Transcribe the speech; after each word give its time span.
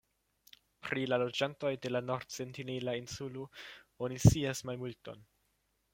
Pri 0.85 1.03
la 1.11 1.19
loĝantoj 1.23 1.73
de 1.83 1.91
la 1.93 2.01
Nord-Sentinela 2.07 2.95
Insulo 3.03 3.45
oni 4.07 4.19
scias 4.25 4.65
malmulton. 4.71 5.23